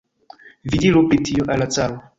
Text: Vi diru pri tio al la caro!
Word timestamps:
Vi 0.71 0.81
diru 0.85 1.05
pri 1.13 1.21
tio 1.31 1.47
al 1.55 1.65
la 1.65 1.73
caro! 1.79 2.05